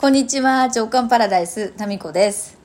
[0.00, 2.56] こんにちは、直感パラダイス、タミコです。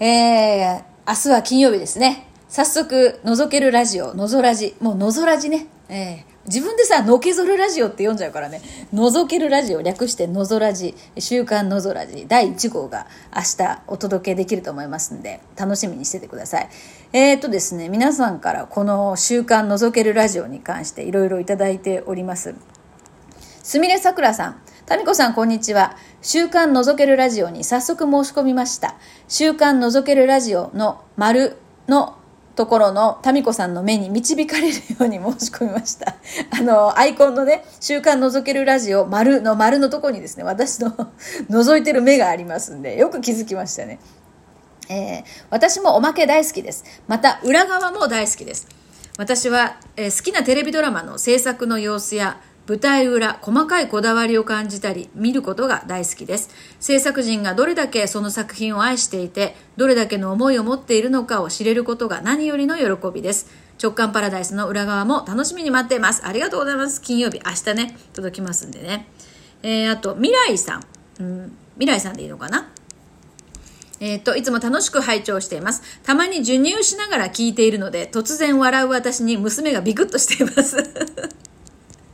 [0.00, 2.26] えー、明日は金曜日ですね。
[2.48, 4.74] 早速、覗けるラジオ、のぞラジ。
[4.80, 5.66] もうのぞラジね。
[5.90, 8.62] えー、自分でさ、のけぞるラジオって読んじゃうからね。
[8.94, 16.70] 覗けるラジオ、略してのぞラジ、週刊のぞラジ、第1号が明日お届けできると思いますんで、楽しみにしててください。
[17.12, 22.54] えーとですね、皆さんからこの週刊覗けるラジオに関していろいろいただいております。
[23.62, 24.61] すみれさくらさん。
[24.84, 25.96] タミコさん、こんにちは。
[26.22, 28.96] 週刊覗けるラジオに早速申し込みました。
[29.28, 32.16] 週刊覗けるラジオの丸の
[32.56, 36.16] ところのタミコさんの目に導かれるように申し込みました。
[36.50, 40.90] あの、アイコンのね、週刊覗けるラジオ丸の丸のところにですね、私の
[41.48, 44.00] 覗いてる目がありますんで、よく気づきましたね。
[44.88, 46.84] えー私もおまけ大好きです。
[47.06, 48.66] また、裏側も大好きです。
[49.16, 56.50] 私は、えー好きなテレビドラマの制作の様子や舞台裏、細かいこだわりを感じたり、見ることが大好きです。
[56.78, 63.48] 制作陣がどれだけその作品を愛していて、どれだけの思いを持っているのかを知れることが何よりの喜びです。
[63.82, 66.22] 直感パラダイスの裏側も楽しみに待っています。
[66.24, 67.02] ありがとうございます。
[67.02, 69.08] 金曜日、明日ね、届きますんでね。
[69.64, 70.84] えーあと、未来さん。
[71.18, 72.70] うん、未来さんでいいのかな？
[73.98, 75.82] えっ、と、いつも楽しく拝聴しています。
[76.04, 80.76] たまに授乳しながら聞いているので、突然笑う私に娘がビクッとしています。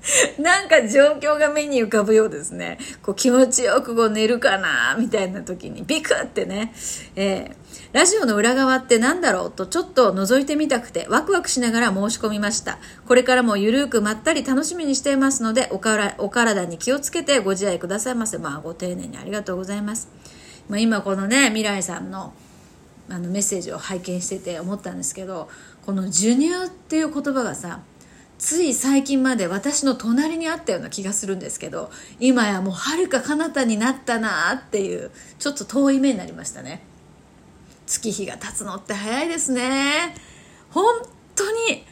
[0.38, 2.78] なんか状況が目に浮かぶようですね。
[3.02, 6.72] こう気持ちよくこう寝るかなみたいな時にビクってね。
[7.16, 12.78] えーラジオの裏側って何だろうとちょっと覗いてみたくてワクワクしながら申し込みました。
[13.06, 18.36] これからもゆるーくまったり楽しみにしていますのでおからお体に気をつけてご自愛くださいませ。
[18.36, 20.08] まあご丁寧にありがとうございます。
[20.68, 22.34] まあ、今このね未来さんの
[23.08, 25.48] あのメッセージを拝見してて思ったんですけど
[25.86, 27.80] この「授乳」っていう言葉がさ
[28.38, 36.82] つい最近まで私の隣にあったような気がするんですけど今やもうはるか彼方になったなっていうちょっと遠い目になりましたね。
[37.86, 40.14] 月日が経つのって早いですね。
[40.70, 40.84] 本
[41.34, 41.84] 当に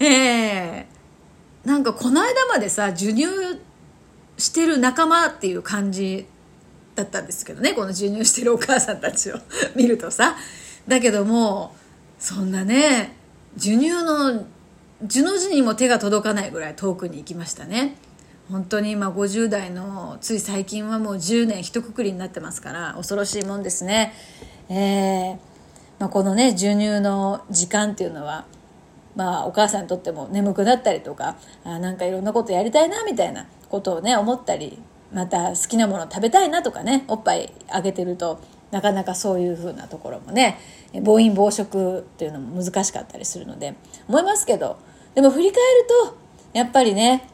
[0.00, 0.86] ええ
[1.64, 3.26] なんかこの間までさ授乳
[4.36, 6.26] してる仲間っていう感じ
[6.96, 9.38] だったんですけどねこの授乳してるお母さんたちを
[9.74, 10.36] 見るとさ。
[10.86, 11.74] だけども
[12.18, 13.16] そんなね
[13.56, 14.44] 授乳の
[15.04, 17.96] 授の字にも手が届かないぐらい遠くに行きましたね。
[18.50, 24.12] 本当に今50代のつい最近はもう10年一括りになってますから恐ろしいもんですね。
[24.68, 25.36] えー
[25.98, 28.44] まあ、このね授乳の時間っていうのは
[29.16, 34.78] まあ、お母さんにとっても眠くなったりとかあなんかいろんなことやりたいなみたいなことをね思ったり
[35.12, 38.40] また好きなもの食べたいなとかねおっぱいあげてると
[38.72, 40.58] なかなかそういうふうなところもね
[41.02, 43.76] 暴飲暴食っていうのも難しかったりするので
[44.08, 44.78] 思いますけど
[45.14, 46.16] でも振り返ると
[46.52, 47.28] やっぱりね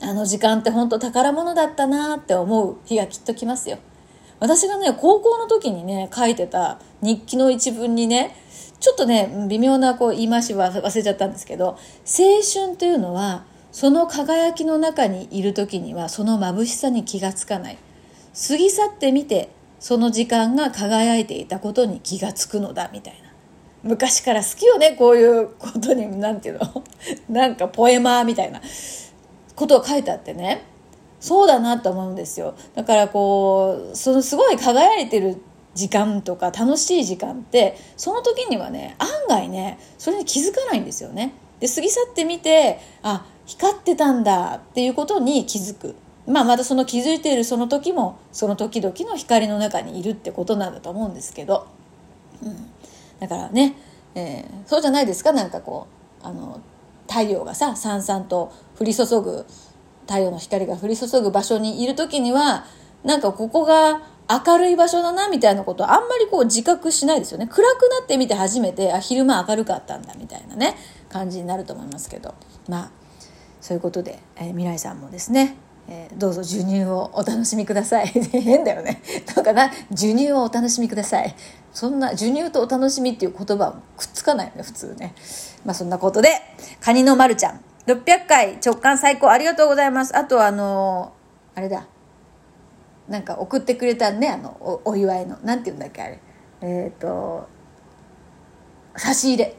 [0.00, 3.78] あの時間って本当宝物だったなって思う日がきっと来ますよ。
[4.40, 8.34] 私がね、高校の時にね、書いてた日記の一文にね、
[8.80, 11.78] ちょっとね、微妙なこう言い回しは忘れちゃったんですけど、青
[12.42, 17.78] 春というのは、その輝きの中にいる時には、その眩しさに気がつかない。
[18.48, 23.21] 過ぎ去ってみて、その時間が輝いていたことに気がつくのだ、みたいな。
[23.82, 26.84] 昔から好きよね、こういうことに、なんていうの？
[27.28, 28.60] なんかポエマーみたいな。
[29.54, 30.64] ことを書いてあってね。
[31.20, 32.54] そうだなと思うんですよ。
[32.74, 35.40] だからこうそのすごい輝いてる
[35.74, 41.32] 時間とか楽しい時間ってその時にはね案外ねそれに気づかないんですよね。
[41.60, 45.94] で過ぎ去ってみてあ光ってたんだっていうことに気づく。
[46.26, 51.66] まあまたその気づいているその時もその時々の光の中にいるってことなんだと思うんですけど、
[52.42, 52.70] うん、
[53.22, 53.76] だからね、
[54.14, 55.86] えーそうじゃないですかなんかこ
[56.22, 56.60] うあの
[57.08, 59.46] 太陽がささんさんと降り注ぐ
[60.06, 62.64] 太陽の光が降り注ぐ場所にいる時には
[63.04, 64.02] なんかここが
[64.46, 67.46] 明るい場所だなみたいなことあんまりこう自覚しないですよね。
[67.46, 70.76] 暗くなってみて初めてあ昼間明るかったんだみたいなね
[71.08, 72.34] 感じになると思いますけど。
[72.68, 72.90] まあ
[73.62, 75.56] そういうことで、えー未来さんもですね、
[75.92, 78.06] えーどうぞ授乳をお楽しみください。
[78.30, 79.02] 変だよね。
[79.34, 81.34] だから授乳をお楽しみください。
[81.72, 85.14] そんな授乳とお楽しみっていう言葉はくっつかないよね普通ね。
[85.64, 86.28] まあそんなことで
[86.80, 87.60] カニのまるちゃん。
[87.86, 90.16] 600回直感最高ありがとうございます。
[90.16, 91.12] あとあの
[91.54, 91.86] あれだ。
[93.08, 95.36] なんか送ってくれたねあのお祝いの。
[95.42, 96.20] なんて言うんだっけあれ。
[96.60, 97.48] えっ、と
[98.96, 99.56] 差し入れ、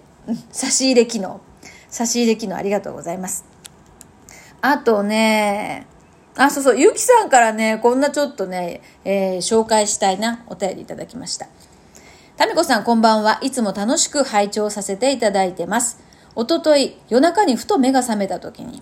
[0.51, 1.41] 差し入れ機能。
[1.89, 3.44] 差し入れ機能ありがとうございます。
[4.62, 5.88] あとね
[6.35, 11.47] あそうそうゆきさんからねこんなちょっとね、えー紹介したいなお便りいただきました
[12.38, 16.00] タミコさんこんばんはいつも楽しく拝聴させていただいてます
[16.35, 18.81] おととい夜中にふと目が覚めた時に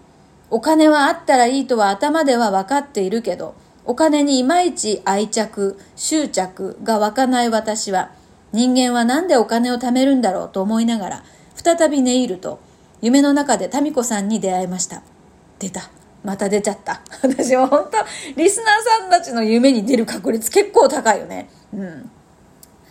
[0.49, 8.11] お金はあったらいいとは頭では分かっているけどお金にいまいち愛着、執着が湧かない私は、
[8.53, 11.23] 人間は何でお金を貯めるんだろうと思いながら、
[11.55, 12.59] 再び寝入ると、
[13.01, 15.01] 夢の中で民子さんに出会いました。
[15.57, 15.89] 出た。
[16.23, 17.01] また出ちゃった。
[17.23, 17.97] 私は本当、
[18.35, 18.65] リスナー
[19.01, 21.49] さんたちの夢に出る確率結構高いよね。
[21.73, 22.09] うん。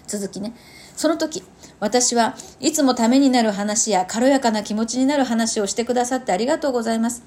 [0.06, 0.54] 続きね。
[0.96, 1.42] その時、
[1.78, 7.22] 私はいつもためになる話や軽やかな気持ちになる話をしてくださってありがとうございます。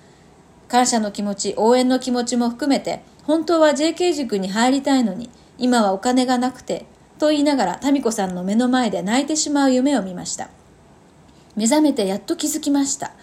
[0.68, 6.86] 感謝の気持ち、応援の気持ちも含めて、本当は JK 塾に入りたいのに、今はお金がなくて、
[7.18, 10.50] と言いながら民子さんの目の前で泣いてしまう夢を見ました。
[11.56, 13.14] 目覚めてやっと気づきました。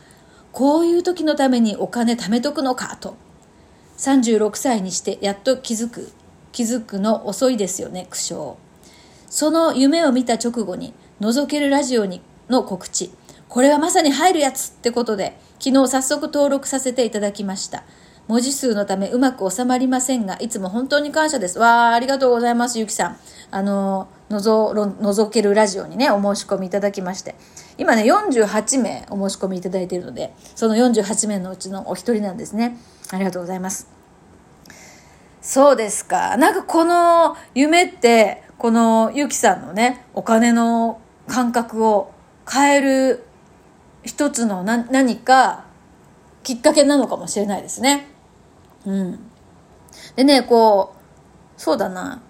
[0.52, 3.16] こういう時のためにお金貯めとくのかと。
[3.98, 6.10] 36歳にしてやっと気づく。
[6.52, 8.56] 気づくの遅いですよね、苦笑。
[9.28, 13.10] その夢を見た直後に、覗けるラジオにの告知。
[13.48, 17.84] これはまさに入るやつってことで、昨日早速登録させていただきました。
[18.26, 21.58] 文字数のためうまく収まりませんが、いつも本当に感謝です。
[21.58, 23.16] わあ、ありがとうございます、ゆきさん。
[23.50, 27.34] あの、のぞ、のぞけるラジオにね、お申し込みいただきまして。
[27.80, 32.76] 今ね、48名お申し込みいただいているので、その48名のうちのお一人なんですね。
[33.10, 33.88] ありがとうございます。
[35.40, 36.36] そうですか。
[36.36, 42.12] なんかこの夢って、このゆきさんのね、お金の感覚を
[42.46, 43.24] 変える
[44.04, 45.64] 一つの何か
[46.42, 48.08] きっかけなのかもしれないですね。
[48.84, 49.18] うん。
[50.16, 50.94] でね、こ
[51.56, 52.20] う、そうだな。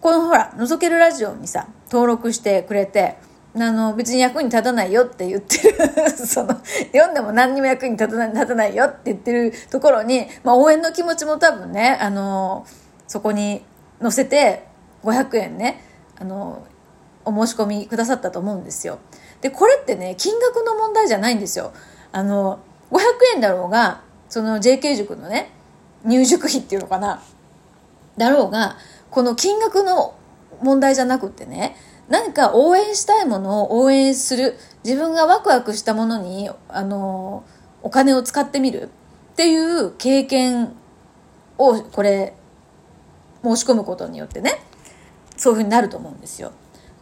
[0.00, 3.27] このほら、覗けるラジオにさ、登録してくれて、
[3.66, 6.60] あの、別に役に立たないよって言ってる その、
[6.92, 12.66] 読んでも何にも役に立たない、立たないよって言ってるところに、まあ応援の気持ちも多分ね、あの、
[13.06, 13.64] そこに
[14.00, 14.66] 載せて、
[15.04, 15.82] 500円ね、
[16.18, 16.64] あの、
[17.24, 18.98] お申し込みくださったと思うんですよ。
[19.40, 21.72] で、これってね、金額の問題じゃないんですよ。
[22.12, 22.58] あの、
[22.90, 23.00] 500
[23.34, 25.50] 円だろうが、その JK 塾のね、
[26.04, 27.22] 入塾費っていうのかな、
[28.16, 28.76] だろうが、
[29.10, 30.14] この金額の
[30.62, 31.76] 問題じゃなくってね、
[32.08, 37.44] 何か応援したいものを応援する、自分がワクワクしたものに、あの、
[37.82, 38.90] お金を使ってみる。
[39.32, 40.72] っていう経験
[41.58, 42.34] を、これ、
[43.44, 44.60] 申し込むことによってね、
[45.36, 46.52] そういうふうになると思うんですよ。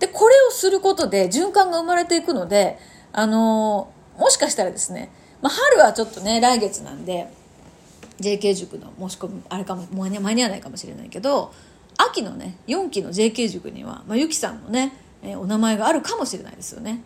[0.00, 2.78] で、これをすることで循環が生まれていくので、
[3.12, 5.10] あの、もしかしたらですね、
[5.40, 7.32] まあ、春はちょっとね、来月なんで、
[8.20, 11.52] JK 塾の申し込み、あれかも、間に合わないかもしれないけど、
[11.96, 17.02] 秋のね、4期の JK 塾には、まあ、ゆきさんのね、えー、お名前があるかもしれないですよね。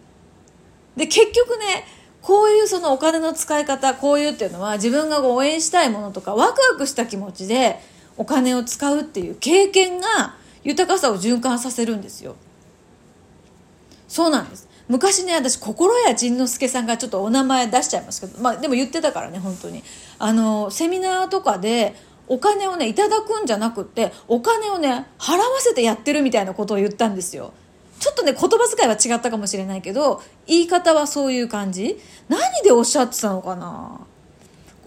[0.96, 1.84] で、結局ね、
[2.22, 7.80] こういうそのお金の使い方、こういうっていうのは自分が応援したいものとかワクワクした気持ちで
[8.16, 12.36] お金を使うっていう経験が豊かさを循環させるんですよ。
[14.08, 14.68] そうなんです。
[14.88, 19.84] 昔ね、私、心谷仁之助さんがちょっとお名前出しちゃいますけど、まあでも言ってたからね、本当に。
[20.18, 21.94] あの、セミナーとかで、
[22.30, 27.52] お金をね、いただくんじゃなくって、お金をね、払わせてやってるみたいなことを言ったんですよ。
[27.98, 31.98] ちょっとね、言葉遣いは違ったかもしれないけど、言い方はそういう感じ
[32.28, 34.00] 何でおっしゃってたのかな？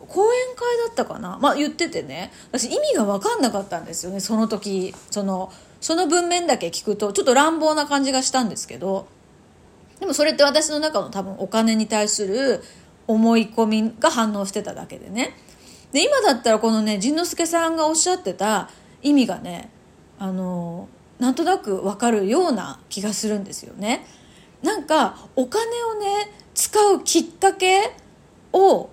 [0.08, 1.38] 講演会だったかな？
[1.42, 4.96] まあ言っててね、私意味が分かんなかったんですよね、その時。
[5.12, 5.52] その、
[5.82, 9.06] その文面だけ聞くと、ちょっと乱暴な感じがしたんですけど、
[10.00, 12.64] でもそれって私の中の多分お金に対する
[13.06, 15.36] 思い込みが反応してただけでね。
[15.94, 18.70] で、今だったらこのね、仁之助さんがおっしゃってた
[19.02, 19.70] 意味がね、
[20.20, 24.06] あの、なんとなくわかるような気がするんですよね。
[24.64, 27.96] なんか、お金をね、使うきっかけ
[28.52, 28.90] を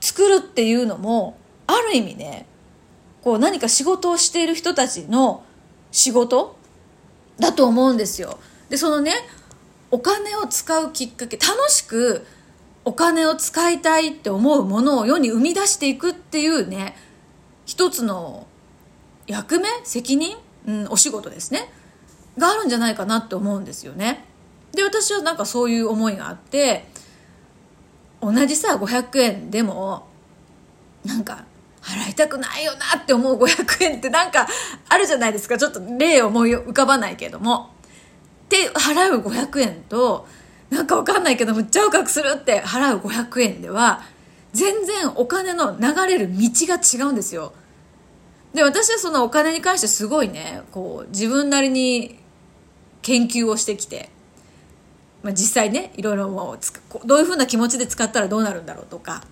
[0.00, 2.46] 作るっていうのも、ある意味ね、
[3.22, 5.44] こう何か仕事をしている人たちの
[5.90, 6.56] 仕事
[7.38, 8.38] だと思うんですよ。
[8.68, 9.12] で、そのね、
[9.90, 12.26] お金を使うきっかけ楽しく
[12.84, 16.96] お金を使いたいって思うものを世に生み出していくっていうね
[17.64, 18.46] 一つの
[19.26, 20.36] 役目責任、
[20.66, 21.72] うん、お仕事ですね。
[22.36, 24.24] があるんじゃないかなって思うんですよね。
[24.72, 26.86] で私はなんかそういう思いがあって
[28.20, 30.08] 同じさ500円でも
[31.04, 31.44] なんか
[31.80, 34.46] 払いたくないよなって思う500円ってなんか
[34.88, 35.56] あるじゃないですか。
[35.56, 37.70] ちょっと例を思い浮かばないけれども。
[38.44, 40.26] って払う500円と
[40.70, 44.02] なんかわかんないけどむっちゃ若くするって払う500円では
[44.52, 47.52] 全然お金の流れる道が違うんですよ
[48.54, 52.18] で私はそのお金に関してすごいねこう自分なりに
[53.02, 54.10] 研究をしてきて、
[55.22, 59.24] まあ、実際ねいろいろもうどういうふうな気持ちで使ったらどうなるんだろうとか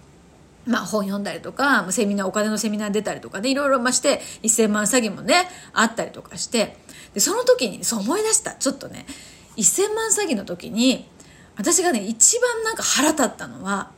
[0.66, 6.76] まあ本読んだりとか、セミナー、お金のセミナー出たりとかで、いろいろまして1000万詐欺もね、あったりとかして、
[7.14, 8.52] で、その時に、そう思い出した。
[8.52, 9.06] ちょっとね、
[9.56, 11.08] 1000万詐欺の時に、
[11.62, 13.90] 私がね、一番なんか腹立ったのは、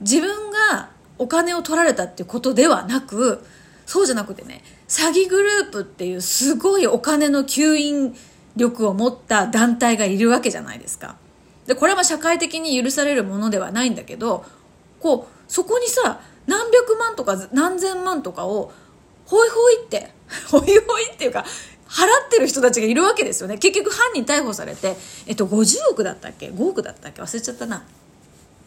[0.00, 3.44] 自分がお金を取られたっていうことではなく
[3.84, 8.16] そうじゃなくてね詐欺グループっていうすごいお金の吸引
[8.56, 11.16] 力を持った団体がいるわけじゃないですか。
[11.66, 14.44] でこれは社会的に許されるものではないんだけど
[14.98, 18.72] こうそこにさ何百万とか何千万とかを
[19.26, 20.10] ホイホイって
[20.50, 21.44] ホイホイっていうか
[21.90, 23.58] 払ってる人たちがいるわけですよね。
[23.58, 27.20] 結局犯人逮捕されて、えっと、50億だったっけ？5億だったっけ？
[27.20, 27.84] 忘れちゃったな。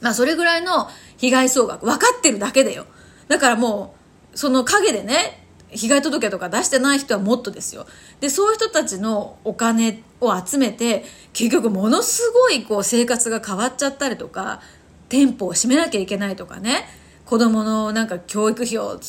[0.01, 2.85] まあそれぐらいの被害総額分かってるだけでよ。
[3.29, 3.95] だからも
[4.33, 7.87] うその陰でね被害届とか出してない人はもっとですよ。
[8.19, 14.61] でそういう人たちのお金を集めて結局ものすごいこう生活が変わっちゃったりとか
[15.07, 16.85] 店舗を閉めなきゃいけないとかね
[17.25, 18.99] 子供のなんか教育費を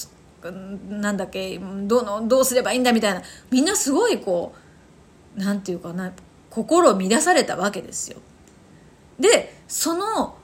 [0.50, 4.54] なんだっけどのどうすればいいんだみたいなみんなすごいこ
[5.36, 6.12] うなんていうかな
[6.50, 8.18] 心を乱されたわけですよ。
[9.18, 10.36] でその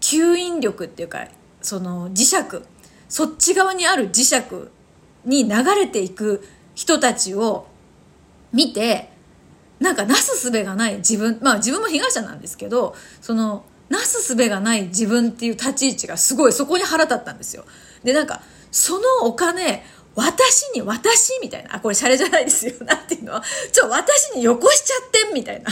[0.00, 1.28] 吸引力っていうか
[1.62, 2.36] その磁石
[3.08, 4.42] そっち側にある磁石
[5.24, 7.66] に流れていく人たちを
[8.52, 9.10] 見て
[9.80, 17.64] なんかなすすべがない自分まあ自分も被害者なんですけどそのなすすべがない自分っていう立ち位置がすごいそこに腹立ったんですよ。
[18.04, 19.84] でなんかそのお金、
[20.14, 21.76] 私に私みたいな。
[21.76, 22.74] あ、これシャレじゃないですよ。
[22.84, 23.40] なんていうの？
[23.72, 25.70] ちょ、私によこしちゃってんみたいな。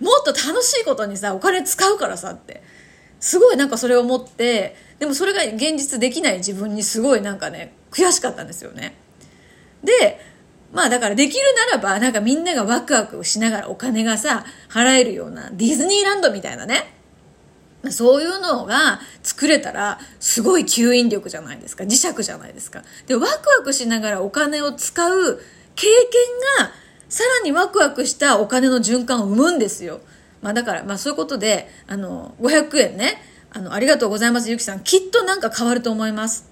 [0.00, 2.62] もっと楽しいことにさ、お金使うからさって。
[3.18, 8.94] すごいなんかそれを思って、でもそれが現実できない自分にすごいなんかね、悔しかったんですよね。
[9.84, 10.20] で、
[10.72, 16.99] まあだからできるならば、なんかみんながワクワクしながらお金がさ、払えるようなディズニーランドみたいなね、
[17.88, 21.84] そういうのが作れたらすごい吸引力じゃないですか。
[21.84, 22.82] 磁石じゃないですか。
[23.06, 25.40] でワクワクしながらお金を使う
[25.74, 26.72] 経験が
[27.08, 30.00] さらにワクワクしたお金の循環を生むんですよ、
[30.42, 33.22] まあ、だから、まあ、そういうことであの500円ね。
[33.52, 34.80] あのありがとうございますゆきさん。
[34.80, 36.49] きっとなんか変わると思います。